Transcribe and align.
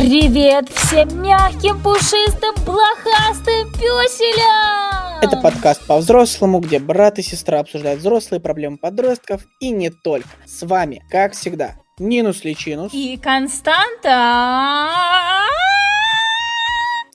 Привет 0.00 0.70
всем 0.70 1.22
мягким, 1.22 1.78
пушистым, 1.82 2.54
блохастым 2.64 3.70
пёселям! 3.74 5.20
Это 5.20 5.36
подкаст 5.36 5.86
по-взрослому, 5.86 6.60
где 6.60 6.78
брат 6.78 7.18
и 7.18 7.22
сестра 7.22 7.60
обсуждают 7.60 8.00
взрослые 8.00 8.40
проблемы 8.40 8.78
подростков 8.78 9.42
и 9.60 9.68
не 9.70 9.90
только. 9.90 10.26
С 10.46 10.62
вами, 10.62 11.04
как 11.10 11.34
всегда, 11.34 11.74
Нинус 11.98 12.44
Личинус. 12.44 12.94
И 12.94 13.18
Константа... 13.18 14.08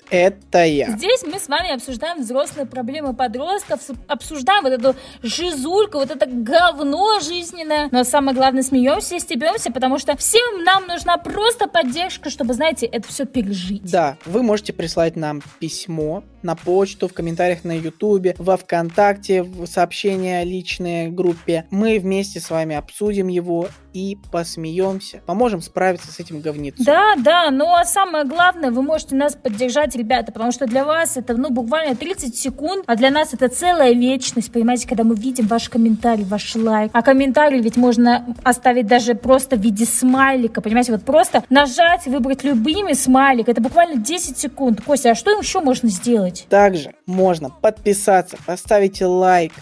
Это 0.10 0.64
я. 0.66 0.92
Здесь 0.92 1.24
мы 1.24 1.40
с 1.40 1.48
вами 1.48 1.74
обсуждаем 1.74 2.22
взрослые 2.22 2.66
проблемы 2.66 3.14
подростков, 3.16 3.80
обсуждаем 4.08 4.64
вот 4.64 4.74
эту 4.74 4.96
жизульку, 5.24 5.98
вот 5.98 6.12
это 6.12 6.26
говно 6.26 7.20
жизненное. 7.20 7.90
Но 7.92 8.04
самое 8.04 8.36
главное, 8.36 8.64
смеемся 8.64 9.16
и 9.16 9.20
стебемся, 9.20 9.72
потому 9.72 10.00
что 10.00 10.16
всем 10.18 10.64
нам 10.64 10.88
нужна 10.88 11.18
просто 11.18 11.68
поддержка, 11.68 12.30
чтобы, 12.30 12.54
знаете, 12.54 12.86
это 12.86 13.08
все 13.08 13.26
пережить. 13.26 13.84
Да, 13.84 14.18
вы 14.26 14.44
можете 14.44 14.74
прислать 14.74 15.16
нам 15.16 15.42
письмо 15.60 16.24
на 16.44 16.56
почту, 16.56 17.08
в 17.08 17.14
комментариях 17.14 17.64
на 17.64 17.78
ютубе, 17.78 18.36
во 18.38 18.58
вконтакте, 18.58 19.44
в 19.44 19.66
сообщения 19.66 20.44
личные 20.44 21.10
группе. 21.10 21.66
Мы 21.72 22.00
вместе 22.00 22.40
с 22.40 22.50
вами 22.50 22.76
обсудим 22.76 23.28
его 23.28 23.68
и 23.96 24.18
посмеемся. 24.30 25.22
Поможем 25.26 25.62
справиться 25.62 26.12
с 26.12 26.20
этим 26.20 26.42
говницем. 26.42 26.84
Да, 26.84 27.16
да, 27.18 27.50
ну 27.50 27.74
а 27.74 27.86
самое 27.86 28.26
главное, 28.26 28.70
вы 28.70 28.82
можете 28.82 29.16
нас 29.16 29.36
поддержать, 29.36 29.96
ребята, 29.96 30.34
потому 30.34 30.52
что 30.52 30.66
для 30.68 30.84
вас 30.84 31.16
это, 31.16 31.34
ну, 31.36 31.50
буквально 31.50 31.96
30 31.96 32.36
секунд, 32.36 32.84
а 32.88 32.96
для 32.98 33.10
нас 33.10 33.34
это 33.34 33.48
целая 33.48 33.94
вечность, 33.94 34.52
понимаете, 34.52 34.88
когда 34.88 35.06
мы 35.06 35.16
видим 35.16 35.48
ваш 35.48 35.70
комментарий, 35.70 36.26
ваш 36.26 36.56
лайк. 36.56 36.92
А 36.94 37.02
комментарий 37.02 37.62
ведь 37.62 37.78
можно 37.78 38.36
оставить 38.44 38.88
даже 38.88 39.16
просто 39.16 39.56
в 39.56 39.62
виде 39.62 39.86
смайлика, 39.86 40.62
понимаете, 40.62 40.92
вот 40.92 41.04
просто 41.04 41.46
нажать, 41.50 42.06
выбрать 42.06 42.44
любимый 42.44 42.96
смайлик, 42.96 43.48
это 43.48 43.62
буквально 43.62 43.96
10 43.96 44.38
секунд. 44.38 44.82
Костя, 44.82 45.12
а 45.12 45.16
что 45.16 45.32
еще 45.32 45.62
можно 45.62 45.88
сделать? 45.88 46.48
Также 46.50 46.96
можно 47.06 47.50
подписаться, 47.50 48.38
поставить 48.46 49.02
лайк, 49.02 49.54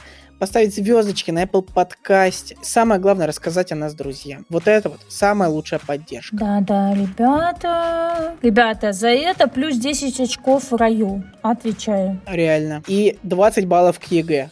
поставить 0.44 0.76
звездочки 0.76 1.32
на 1.32 1.44
Apple 1.44 1.62
подкасте. 1.62 2.58
Самое 2.62 3.00
главное 3.00 3.28
рассказать 3.28 3.72
о 3.72 3.76
нас 3.76 3.94
друзьям. 3.94 4.46
Вот 4.50 4.68
это 4.68 4.90
вот 4.90 5.00
самая 5.08 5.48
лучшая 5.48 5.80
поддержка. 5.80 6.36
Да-да, 6.36 6.94
ребята. 6.94 8.36
Ребята, 8.42 8.92
за 8.92 9.08
это 9.08 9.48
плюс 9.48 9.78
10 9.78 10.20
очков 10.20 10.72
в 10.72 10.76
раю. 10.76 11.24
Отвечаю. 11.42 12.20
Реально. 12.28 12.84
И 12.88 13.18
20 13.24 13.70
баллов 13.70 14.02
к 14.02 14.04
ЕГЭ. 14.12 14.50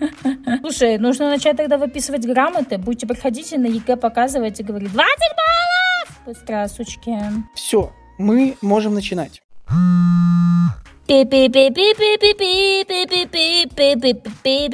Слушай, 0.60 0.98
нужно 0.98 1.30
начать 1.30 1.56
тогда 1.56 1.78
выписывать 1.78 2.26
грамоты. 2.26 2.76
Будете 2.76 3.06
приходить 3.06 3.50
и 3.54 3.56
на 3.56 3.64
ЕГЭ 3.64 3.96
показывать 3.96 4.60
и 4.60 4.62
говорить 4.62 4.92
20 4.92 4.98
баллов! 4.98 6.20
Быстро, 6.26 6.68
сучки. 6.68 7.16
Все, 7.54 7.94
мы 8.18 8.58
можем 8.60 8.92
начинать. 8.92 9.40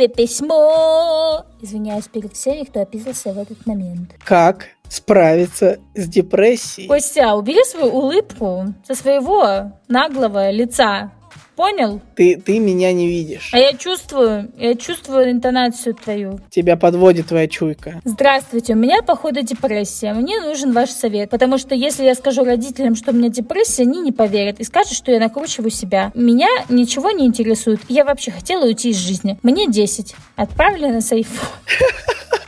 Письмо. 0.08 1.46
Извиняюсь 1.62 2.08
перед 2.08 2.34
всеми, 2.34 2.64
кто 2.64 2.82
описался 2.82 3.32
в 3.32 3.38
этот 3.38 3.64
момент. 3.66 4.10
Как 4.22 4.66
справиться 4.90 5.78
с 5.94 6.06
депрессией? 6.06 6.88
Костя, 6.88 7.34
убери 7.34 7.64
свою 7.64 7.90
улыбку 7.90 8.66
со 8.86 8.94
своего 8.94 9.72
наглого 9.88 10.50
лица. 10.50 11.10
Понял? 11.56 12.02
Ты, 12.14 12.36
ты 12.36 12.58
меня 12.58 12.92
не 12.92 13.08
видишь. 13.08 13.48
А 13.54 13.58
я 13.58 13.72
чувствую, 13.72 14.52
я 14.58 14.74
чувствую 14.74 15.30
интонацию 15.30 15.94
твою. 15.94 16.38
Тебя 16.50 16.76
подводит 16.76 17.28
твоя 17.28 17.48
чуйка. 17.48 18.02
Здравствуйте, 18.04 18.74
у 18.74 18.76
меня, 18.76 19.00
походу, 19.02 19.40
депрессия. 19.40 20.12
Мне 20.12 20.38
нужен 20.40 20.72
ваш 20.72 20.90
совет, 20.90 21.30
потому 21.30 21.56
что 21.56 21.74
если 21.74 22.04
я 22.04 22.14
скажу 22.14 22.44
родителям, 22.44 22.94
что 22.94 23.12
у 23.12 23.14
меня 23.14 23.30
депрессия, 23.30 23.84
они 23.84 24.02
не 24.02 24.12
поверят 24.12 24.60
и 24.60 24.64
скажут, 24.64 24.92
что 24.92 25.10
я 25.10 25.18
накручиваю 25.18 25.70
себя. 25.70 26.12
Меня 26.14 26.48
ничего 26.68 27.10
не 27.10 27.24
интересует. 27.24 27.80
Я 27.88 28.04
вообще 28.04 28.32
хотела 28.32 28.66
уйти 28.66 28.90
из 28.90 28.96
жизни. 28.96 29.38
Мне 29.42 29.66
10. 29.66 30.14
Отправили 30.36 30.88
на 30.88 31.00
сейф. 31.00 31.28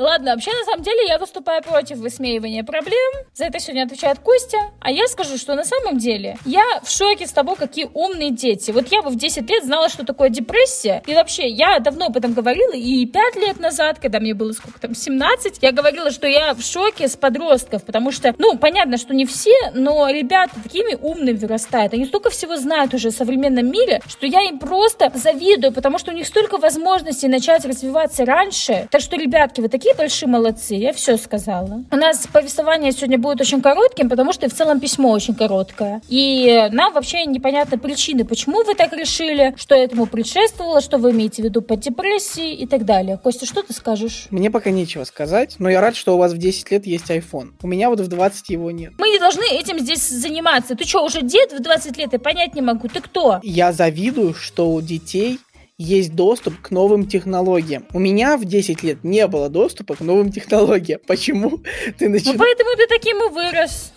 Ладно, 0.00 0.30
вообще, 0.30 0.50
на 0.50 0.64
самом 0.64 0.82
деле, 0.82 1.08
я 1.08 1.18
выступаю 1.18 1.62
против 1.62 1.98
высмеивания 1.98 2.64
проблем. 2.64 3.12
За 3.34 3.44
это 3.44 3.60
сегодня 3.60 3.82
отвечает 3.82 4.18
Костя. 4.20 4.56
А 4.80 4.90
я 4.90 5.06
скажу, 5.08 5.36
что 5.36 5.54
на 5.54 5.62
самом 5.62 5.98
деле 5.98 6.38
я 6.46 6.64
в 6.82 6.90
шоке 6.90 7.26
с 7.26 7.32
того, 7.32 7.54
какие 7.54 7.90
умные 7.92 8.30
дети. 8.30 8.70
Вот 8.70 8.88
я 8.90 9.02
бы 9.02 9.10
в 9.10 9.16
10 9.16 9.50
лет 9.50 9.62
знала, 9.62 9.90
что 9.90 10.06
такое 10.06 10.30
депрессия. 10.30 11.02
И 11.06 11.12
вообще, 11.12 11.48
я 11.48 11.78
давно 11.80 12.06
об 12.06 12.16
этом 12.16 12.32
говорила. 12.32 12.72
И 12.72 13.04
5 13.04 13.36
лет 13.36 13.60
назад, 13.60 13.98
когда 13.98 14.20
мне 14.20 14.32
было 14.32 14.52
сколько 14.52 14.80
там, 14.80 14.94
17, 14.94 15.58
я 15.60 15.70
говорила, 15.70 16.10
что 16.10 16.26
я 16.26 16.54
в 16.54 16.62
шоке 16.62 17.06
с 17.06 17.16
подростков. 17.16 17.84
Потому 17.84 18.10
что, 18.10 18.34
ну, 18.38 18.56
понятно, 18.56 18.96
что 18.96 19.12
не 19.12 19.26
все, 19.26 19.52
но 19.74 20.08
ребята 20.08 20.54
такими 20.62 20.94
умными 20.94 21.36
вырастают. 21.36 21.92
Они 21.92 22.06
столько 22.06 22.30
всего 22.30 22.56
знают 22.56 22.94
уже 22.94 23.10
в 23.10 23.14
современном 23.14 23.70
мире, 23.70 24.00
что 24.08 24.26
я 24.26 24.48
им 24.48 24.60
просто 24.60 25.12
завидую, 25.14 25.74
потому 25.74 25.98
что 25.98 26.10
у 26.10 26.14
них 26.14 26.26
столько 26.26 26.56
возможностей 26.56 27.28
начать 27.28 27.66
развиваться 27.66 28.24
раньше. 28.24 28.88
Так 28.90 29.02
что, 29.02 29.16
ребятки, 29.16 29.60
вы 29.60 29.68
такие 29.68 29.89
такие 29.90 29.94
большие 29.96 30.28
молодцы, 30.28 30.74
я 30.74 30.92
все 30.92 31.16
сказала. 31.16 31.84
У 31.90 31.96
нас 31.96 32.26
повествование 32.32 32.92
сегодня 32.92 33.18
будет 33.18 33.40
очень 33.40 33.60
коротким, 33.60 34.08
потому 34.08 34.32
что 34.32 34.48
в 34.48 34.52
целом 34.52 34.80
письмо 34.80 35.10
очень 35.10 35.34
короткое. 35.34 36.00
И 36.08 36.68
нам 36.72 36.92
вообще 36.92 37.24
непонятны 37.26 37.78
причины, 37.78 38.24
почему 38.24 38.62
вы 38.64 38.74
так 38.74 38.92
решили, 38.92 39.54
что 39.56 39.74
этому 39.74 40.06
предшествовало, 40.06 40.80
что 40.80 40.98
вы 40.98 41.10
имеете 41.10 41.42
в 41.42 41.44
виду 41.44 41.62
под 41.62 41.80
депрессией 41.80 42.54
и 42.54 42.66
так 42.66 42.84
далее. 42.84 43.18
Костя, 43.22 43.46
что 43.46 43.62
ты 43.62 43.72
скажешь? 43.72 44.26
Мне 44.30 44.50
пока 44.50 44.70
нечего 44.70 45.04
сказать, 45.04 45.56
но 45.58 45.68
я 45.68 45.80
рад, 45.80 45.96
что 45.96 46.14
у 46.14 46.18
вас 46.18 46.32
в 46.32 46.38
10 46.38 46.70
лет 46.70 46.86
есть 46.86 47.10
iPhone. 47.10 47.50
У 47.62 47.66
меня 47.66 47.90
вот 47.90 48.00
в 48.00 48.06
20 48.08 48.48
его 48.50 48.70
нет. 48.70 48.92
Мы 48.98 49.08
не 49.08 49.18
должны 49.18 49.44
этим 49.50 49.78
здесь 49.78 50.08
заниматься. 50.08 50.74
Ты 50.74 50.86
что, 50.86 51.04
уже 51.04 51.22
дед 51.22 51.52
в 51.52 51.60
20 51.60 51.96
лет? 51.96 52.12
Я 52.12 52.18
понять 52.18 52.54
не 52.54 52.62
могу. 52.62 52.88
Ты 52.88 53.00
кто? 53.00 53.40
Я 53.42 53.72
завидую, 53.72 54.34
что 54.34 54.70
у 54.70 54.80
детей 54.80 55.38
есть 55.80 56.14
доступ 56.14 56.60
к 56.60 56.70
новым 56.70 57.06
технологиям. 57.06 57.86
У 57.94 57.98
меня 57.98 58.36
в 58.36 58.44
10 58.44 58.82
лет 58.82 59.02
не 59.02 59.26
было 59.26 59.48
доступа 59.48 59.96
к 59.96 60.00
новым 60.00 60.30
технологиям. 60.30 61.00
Почему 61.06 61.58
ты 61.98 62.08
начинаешь... 62.08 62.38
Ну, 62.38 62.44
поэтому 62.44 62.70
ты 62.76 62.86
таким 62.86 63.16
и 63.16 63.32
вырос. 63.32 63.92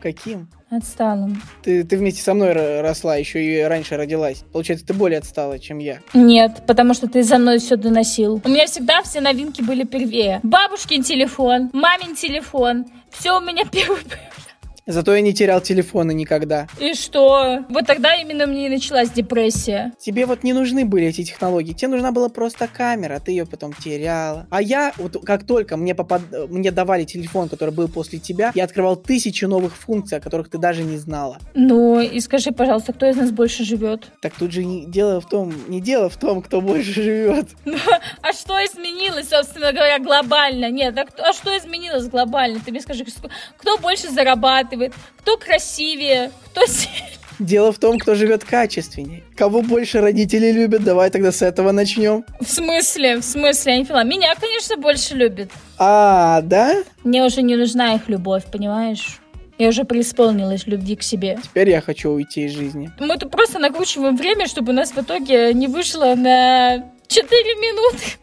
Каким? 0.00 0.48
Отсталым. 0.70 1.42
Ты, 1.62 1.84
ты 1.84 1.96
вместе 1.98 2.22
со 2.22 2.32
мной 2.32 2.80
росла, 2.80 3.16
еще 3.16 3.44
и 3.44 3.60
раньше 3.62 3.96
родилась. 3.96 4.44
Получается, 4.52 4.86
ты 4.86 4.94
более 4.94 5.18
отстала, 5.18 5.58
чем 5.58 5.78
я. 5.78 6.00
Нет, 6.14 6.62
потому 6.66 6.94
что 6.94 7.06
ты 7.06 7.22
за 7.22 7.38
мной 7.38 7.58
все 7.58 7.76
доносил. 7.76 8.40
У 8.42 8.48
меня 8.48 8.66
всегда 8.66 9.02
все 9.02 9.20
новинки 9.20 9.60
были 9.60 9.84
первее. 9.84 10.40
Бабушкин 10.42 11.02
телефон, 11.02 11.70
мамин 11.72 12.16
телефон. 12.16 12.86
Все 13.10 13.36
у 13.36 13.40
меня 13.40 13.64
первый 13.70 14.00
Зато 14.88 15.16
я 15.16 15.20
не 15.20 15.34
терял 15.34 15.60
телефона 15.60 16.12
никогда. 16.12 16.68
И 16.78 16.94
что? 16.94 17.64
Вот 17.68 17.86
тогда 17.86 18.14
именно 18.14 18.46
мне 18.46 18.66
и 18.66 18.68
началась 18.68 19.10
депрессия. 19.10 19.92
Тебе 19.98 20.26
вот 20.26 20.44
не 20.44 20.52
нужны 20.52 20.84
были 20.84 21.06
эти 21.06 21.24
технологии. 21.24 21.72
Тебе 21.72 21.88
нужна 21.88 22.12
была 22.12 22.28
просто 22.28 22.68
камера, 22.68 23.18
ты 23.18 23.32
ее 23.32 23.46
потом 23.46 23.72
теряла. 23.72 24.46
А 24.48 24.62
я, 24.62 24.92
вот 24.98 25.24
как 25.24 25.44
только 25.44 25.76
мне, 25.76 25.96
попад... 25.96 26.22
мне 26.48 26.70
давали 26.70 27.02
телефон, 27.02 27.48
который 27.48 27.74
был 27.74 27.88
после 27.88 28.20
тебя, 28.20 28.52
я 28.54 28.62
открывал 28.62 28.94
тысячи 28.94 29.44
новых 29.44 29.76
функций, 29.76 30.18
о 30.18 30.20
которых 30.20 30.48
ты 30.50 30.58
даже 30.58 30.84
не 30.84 30.98
знала. 30.98 31.38
Ну, 31.54 32.00
и 32.00 32.20
скажи, 32.20 32.52
пожалуйста, 32.52 32.92
кто 32.92 33.06
из 33.06 33.16
нас 33.16 33.32
больше 33.32 33.64
живет? 33.64 34.12
Так 34.22 34.34
тут 34.34 34.52
же 34.52 34.64
не 34.64 34.86
дело 34.86 35.20
в 35.20 35.28
том, 35.28 35.52
не 35.66 35.80
дело 35.80 36.08
в 36.08 36.16
том, 36.16 36.42
кто 36.42 36.60
больше 36.60 37.02
живет. 37.02 37.48
Ну, 37.64 37.76
а 38.22 38.32
что 38.32 38.54
изменилось, 38.64 39.28
собственно 39.28 39.72
говоря, 39.72 39.98
глобально? 39.98 40.70
Нет, 40.70 40.96
а, 40.96 41.04
а 41.18 41.32
что 41.32 41.56
изменилось 41.58 42.08
глобально? 42.08 42.60
Ты 42.64 42.70
мне 42.70 42.80
скажи, 42.80 43.04
кто 43.56 43.78
больше 43.78 44.08
зарабатывает? 44.08 44.75
Зарабатывает, 44.76 44.94
кто 45.18 45.36
красивее, 45.36 46.30
кто 46.50 46.62
Дело 47.38 47.70
в 47.70 47.78
том, 47.78 47.98
кто 47.98 48.14
живет 48.14 48.44
качественнее. 48.44 49.22
Кого 49.36 49.60
больше 49.60 50.00
родители 50.00 50.52
любят, 50.52 50.82
давай 50.82 51.10
тогда 51.10 51.32
с 51.32 51.42
этого 51.42 51.70
начнем. 51.70 52.24
В 52.40 52.46
смысле? 52.46 53.18
В 53.18 53.24
смысле? 53.24 53.72
Я 53.72 53.78
не 53.78 53.84
поняла. 53.84 54.04
Меня, 54.04 54.34
конечно, 54.40 54.78
больше 54.78 55.14
любят. 55.14 55.50
А, 55.76 56.40
да? 56.40 56.82
Мне 57.04 57.22
уже 57.22 57.42
не 57.42 57.56
нужна 57.56 57.94
их 57.94 58.08
любовь, 58.08 58.44
понимаешь? 58.50 59.20
Я 59.58 59.68
уже 59.68 59.84
преисполнилась 59.84 60.66
любви 60.66 60.96
к 60.96 61.02
себе. 61.02 61.38
Теперь 61.42 61.68
я 61.68 61.82
хочу 61.82 62.10
уйти 62.10 62.46
из 62.46 62.52
жизни. 62.52 62.90
Мы 62.98 63.18
тут 63.18 63.30
просто 63.30 63.58
накручиваем 63.58 64.16
время, 64.16 64.46
чтобы 64.46 64.72
у 64.72 64.74
нас 64.74 64.92
в 64.92 64.98
итоге 64.98 65.52
не 65.52 65.68
вышло 65.68 66.14
на 66.14 66.90
4 67.06 67.54
минуты 67.56 68.16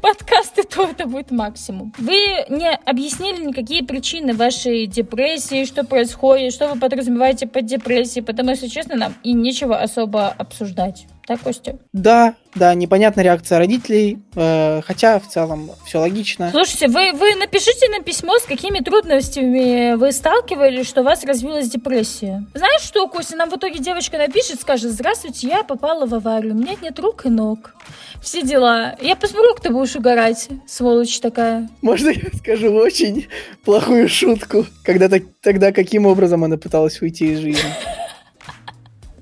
подкасты, 0.00 0.64
то 0.64 0.84
это 0.84 1.06
будет 1.06 1.30
максимум. 1.30 1.92
Вы 1.98 2.16
не 2.48 2.74
объяснили 2.84 3.44
никакие 3.44 3.84
причины 3.84 4.34
вашей 4.34 4.86
депрессии, 4.86 5.64
что 5.64 5.84
происходит, 5.84 6.52
что 6.52 6.68
вы 6.68 6.78
подразумеваете 6.78 7.46
под 7.46 7.66
депрессией, 7.66 8.24
потому 8.24 8.54
что, 8.56 8.68
честно, 8.68 8.96
нам 8.96 9.14
и 9.22 9.32
нечего 9.32 9.80
особо 9.80 10.28
обсуждать. 10.28 11.06
Да, 11.32 11.38
Костя? 11.42 11.78
Да, 11.92 12.34
да, 12.54 12.74
непонятная 12.74 13.24
реакция 13.24 13.58
родителей, 13.58 14.18
э, 14.34 14.82
хотя 14.82 15.18
в 15.18 15.26
целом 15.26 15.70
все 15.86 15.98
логично. 15.98 16.50
Слушайте, 16.50 16.88
вы, 16.88 17.12
вы 17.12 17.34
напишите 17.36 17.88
на 17.88 18.02
письмо, 18.02 18.38
с 18.38 18.42
какими 18.42 18.80
трудностями 18.80 19.94
вы 19.94 20.12
сталкивались, 20.12 20.86
что 20.86 21.00
у 21.00 21.04
вас 21.04 21.24
развилась 21.24 21.70
депрессия. 21.70 22.44
Знаешь 22.54 22.82
что, 22.82 23.08
Костя, 23.08 23.36
нам 23.36 23.48
в 23.50 23.56
итоге 23.56 23.78
девочка 23.78 24.18
напишет, 24.18 24.60
скажет, 24.60 24.92
здравствуйте, 24.92 25.48
я 25.48 25.62
попала 25.62 26.06
в 26.06 26.14
аварию, 26.14 26.54
у 26.54 26.58
меня 26.58 26.74
нет 26.82 26.98
рук 26.98 27.24
и 27.24 27.30
ног. 27.30 27.74
Все 28.22 28.42
дела. 28.42 28.94
Я 29.00 29.16
посмотрю, 29.16 29.54
ты 29.60 29.70
будешь 29.70 29.96
угорать, 29.96 30.48
сволочь 30.66 31.18
такая. 31.20 31.68
Можно 31.80 32.10
я 32.10 32.28
скажу 32.38 32.72
очень 32.72 33.28
плохую 33.64 34.08
шутку? 34.08 34.66
Когда 34.84 35.08
тогда 35.40 35.72
каким 35.72 36.06
образом 36.06 36.44
она 36.44 36.56
пыталась 36.56 37.00
уйти 37.00 37.32
из 37.32 37.38
жизни? 37.38 37.70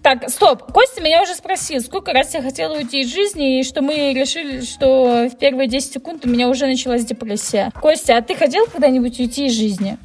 Так, 0.02 0.30
стоп. 0.30 0.72
Костя 0.72 1.02
меня 1.02 1.22
уже 1.22 1.34
спросил, 1.34 1.80
сколько 1.80 2.12
раз 2.12 2.32
я 2.32 2.40
хотела 2.40 2.74
уйти 2.76 3.00
из 3.00 3.12
жизни, 3.12 3.60
и 3.60 3.62
что 3.62 3.82
мы 3.82 4.14
решили, 4.14 4.62
что 4.62 5.28
в 5.30 5.36
первые 5.36 5.68
10 5.68 5.92
секунд 5.92 6.24
у 6.24 6.28
меня 6.28 6.48
уже 6.48 6.66
началась 6.66 7.04
депрессия. 7.04 7.70
Костя, 7.80 8.16
а 8.16 8.22
ты 8.22 8.34
хотел 8.34 8.66
когда-нибудь 8.66 9.20
уйти 9.20 9.46
из 9.46 9.52
жизни? 9.52 9.98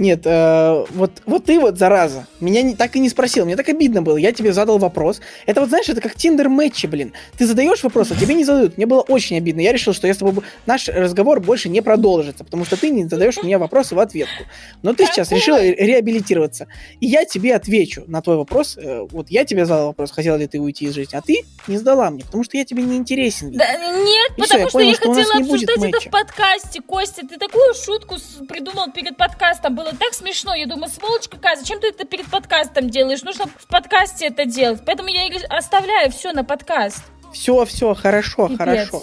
Нет, 0.00 0.22
э, 0.24 0.86
вот, 0.92 1.10
вот 1.26 1.44
ты 1.44 1.60
вот, 1.60 1.78
зараза, 1.78 2.26
меня 2.40 2.62
не, 2.62 2.74
так 2.74 2.96
и 2.96 3.00
не 3.00 3.10
спросил, 3.10 3.44
мне 3.44 3.54
так 3.54 3.68
обидно 3.68 4.00
было, 4.00 4.16
я 4.16 4.32
тебе 4.32 4.54
задал 4.54 4.78
вопрос. 4.78 5.20
Это 5.44 5.60
вот, 5.60 5.68
знаешь, 5.68 5.90
это 5.90 6.00
как 6.00 6.14
тиндер-мэтчи, 6.14 6.86
блин. 6.86 7.12
Ты 7.36 7.46
задаешь 7.46 7.82
вопрос, 7.82 8.10
а 8.10 8.14
тебе 8.14 8.34
не 8.34 8.44
задают. 8.44 8.78
Мне 8.78 8.86
было 8.86 9.02
очень 9.02 9.36
обидно. 9.36 9.60
Я 9.60 9.72
решил, 9.72 9.92
что 9.92 10.06
я 10.06 10.14
с 10.14 10.16
тобой... 10.16 10.42
Наш 10.64 10.88
разговор 10.88 11.40
больше 11.40 11.68
не 11.68 11.82
продолжится, 11.82 12.44
потому 12.44 12.64
что 12.64 12.78
ты 12.78 12.88
не 12.88 13.04
задаешь 13.04 13.36
мне 13.42 13.58
вопросы 13.58 13.94
в 13.94 13.98
ответку. 13.98 14.44
Но 14.82 14.94
ты 14.94 15.04
сейчас 15.04 15.32
решила 15.32 15.62
реабилитироваться. 15.62 16.66
И 17.00 17.06
я 17.06 17.26
тебе 17.26 17.54
отвечу 17.54 18.04
на 18.06 18.22
твой 18.22 18.36
вопрос. 18.36 18.78
Э, 18.78 19.06
вот 19.10 19.30
я 19.30 19.44
тебе 19.44 19.66
задал 19.66 19.88
вопрос, 19.88 20.12
хотела 20.12 20.36
ли 20.36 20.46
ты 20.46 20.60
уйти 20.60 20.86
из 20.86 20.94
жизни, 20.94 21.14
а 21.14 21.20
ты 21.20 21.44
не 21.66 21.76
сдала 21.76 22.10
мне, 22.10 22.24
потому 22.24 22.42
что 22.42 22.56
я 22.56 22.64
тебе 22.64 22.84
не 22.84 22.96
интересен. 22.96 23.52
Да, 23.52 23.66
нет, 23.76 24.32
и 24.38 24.40
потому 24.40 24.66
все, 24.66 24.68
что 24.68 24.78
я, 24.80 24.86
понял, 24.86 24.88
я 24.88 24.94
что 24.94 25.08
хотела 25.12 25.42
обсуждать 25.42 25.84
это 25.84 26.00
в 26.00 26.10
подкасте, 26.10 26.80
Костя. 26.80 27.26
Ты 27.28 27.36
такую 27.36 27.74
шутку 27.74 28.16
придумал 28.48 28.90
перед 28.92 29.18
подкастом. 29.18 29.74
Было 29.74 29.89
было 29.90 29.98
так 29.98 30.14
смешно. 30.14 30.54
Я 30.54 30.66
думаю, 30.66 30.90
сволочь 30.90 31.28
какая, 31.28 31.56
зачем 31.56 31.80
ты 31.80 31.88
это 31.88 32.04
перед 32.04 32.26
подкастом 32.26 32.90
делаешь? 32.90 33.22
Нужно 33.22 33.46
в 33.46 33.66
подкасте 33.66 34.26
это 34.26 34.44
делать. 34.44 34.82
Поэтому 34.84 35.08
я 35.08 35.28
оставляю 35.48 36.10
все 36.10 36.32
на 36.32 36.44
подкаст. 36.44 37.02
Все, 37.32 37.64
все, 37.64 37.94
хорошо, 37.94 38.48
Пипец. 38.48 38.58
хорошо. 38.58 39.02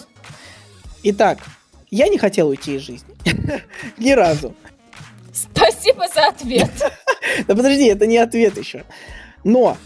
Итак, 1.04 1.39
я 1.89 2.07
не 2.07 2.18
хотел 2.18 2.50
уйти 2.50 2.75
из 2.75 2.81
жизни. 2.81 3.16
Ни 3.98 4.12
разу. 4.12 4.54
Спасибо 5.34 6.07
за 6.13 6.28
ответ. 6.28 6.72
Да 7.45 7.56
подожди, 7.56 7.86
это 7.88 8.07
не 8.07 8.18
ответ 8.18 8.57
еще. 8.57 8.86
Но 9.44 9.78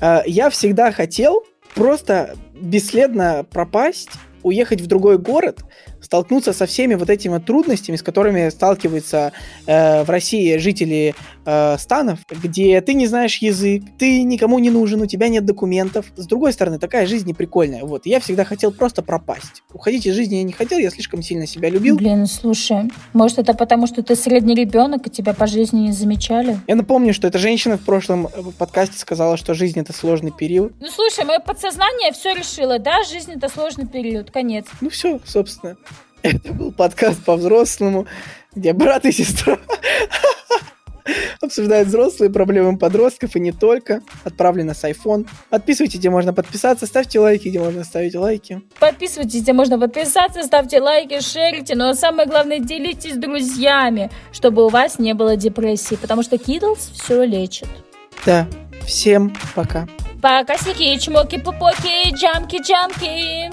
э, 0.00 0.22
я 0.26 0.50
всегда 0.50 0.92
хотел 0.92 1.44
просто 1.74 2.36
бесследно 2.52 3.44
пропасть, 3.50 4.10
уехать 4.42 4.82
в 4.82 4.86
другой 4.86 5.16
город, 5.16 5.60
столкнуться 6.00 6.52
со 6.52 6.66
всеми 6.66 6.94
вот 6.94 7.10
этими 7.10 7.38
трудностями, 7.38 7.96
с 7.96 8.02
которыми 8.02 8.48
сталкиваются 8.48 9.32
э, 9.66 10.02
в 10.02 10.10
России 10.10 10.56
жители 10.56 11.14
э, 11.44 11.76
станов, 11.78 12.18
где 12.30 12.80
ты 12.80 12.94
не 12.94 13.06
знаешь 13.06 13.36
язык, 13.38 13.82
ты 13.98 14.22
никому 14.22 14.58
не 14.58 14.70
нужен, 14.70 15.00
у 15.00 15.06
тебя 15.06 15.28
нет 15.28 15.44
документов. 15.44 16.06
С 16.16 16.26
другой 16.26 16.52
стороны, 16.52 16.78
такая 16.78 17.06
жизнь 17.06 17.26
не 17.26 17.34
прикольная. 17.34 17.84
Вот, 17.84 18.06
я 18.06 18.20
всегда 18.20 18.44
хотел 18.44 18.72
просто 18.72 19.02
пропасть. 19.02 19.62
Уходить 19.72 20.06
из 20.06 20.14
жизни 20.14 20.36
я 20.36 20.42
не 20.42 20.52
хотел, 20.52 20.78
я 20.78 20.90
слишком 20.90 21.22
сильно 21.22 21.46
себя 21.46 21.70
любил. 21.70 21.96
Блин, 21.96 22.26
слушай, 22.26 22.90
может 23.12 23.38
это 23.38 23.54
потому, 23.54 23.86
что 23.86 24.02
ты 24.02 24.16
средний 24.16 24.54
ребенок, 24.54 25.06
и 25.06 25.10
тебя 25.10 25.34
по 25.34 25.46
жизни 25.46 25.80
не 25.80 25.92
замечали? 25.92 26.58
Я 26.66 26.76
напомню, 26.76 27.14
что 27.14 27.26
эта 27.26 27.38
женщина 27.38 27.76
в 27.76 27.82
прошлом 27.82 28.26
э, 28.26 28.42
подкасте 28.58 28.98
сказала, 28.98 29.36
что 29.36 29.54
жизнь 29.54 29.78
это 29.78 29.92
сложный 29.92 30.32
период. 30.32 30.72
Ну 30.80 30.88
слушай, 30.88 31.24
мое 31.24 31.38
подсознание 31.38 32.12
все 32.12 32.34
решило, 32.34 32.78
да, 32.78 33.02
жизнь 33.04 33.32
это 33.32 33.48
сложный 33.48 33.86
период, 33.86 34.30
конец. 34.30 34.66
Ну 34.80 34.90
все, 34.90 35.20
собственно. 35.24 35.76
Это 36.22 36.52
был 36.52 36.72
подкаст 36.72 37.24
по-взрослому, 37.24 38.06
где 38.54 38.72
брат 38.72 39.04
и 39.06 39.12
сестра 39.12 39.58
обсуждают 41.40 41.88
взрослые 41.88 42.30
проблемы 42.30 42.78
подростков 42.78 43.36
и 43.36 43.40
не 43.40 43.52
только. 43.52 44.02
Отправлено 44.24 44.74
с 44.74 44.84
iPhone. 44.84 45.26
Подписывайтесь, 45.48 45.98
где 45.98 46.10
можно 46.10 46.32
подписаться, 46.32 46.86
ставьте 46.86 47.20
лайки, 47.20 47.48
где 47.48 47.58
можно 47.58 47.84
ставить 47.84 48.14
лайки. 48.14 48.60
Подписывайтесь, 48.78 49.42
где 49.42 49.52
можно 49.52 49.78
подписаться, 49.78 50.42
ставьте 50.42 50.80
лайки, 50.80 51.20
шерите, 51.20 51.74
но 51.74 51.94
самое 51.94 52.28
главное, 52.28 52.58
делитесь 52.58 53.14
с 53.14 53.18
друзьями, 53.18 54.10
чтобы 54.32 54.64
у 54.66 54.68
вас 54.68 54.98
не 54.98 55.14
было 55.14 55.36
депрессии, 55.36 55.94
потому 55.94 56.22
что 56.22 56.36
Kiddles 56.36 56.92
все 56.92 57.24
лечит. 57.24 57.68
Да, 58.26 58.46
всем 58.84 59.34
пока. 59.54 59.88
Пока, 60.20 60.58
сики, 60.58 60.98
чмоки, 60.98 61.38
пупоки, 61.38 62.14
джамки, 62.14 62.60
джамки. 62.60 63.50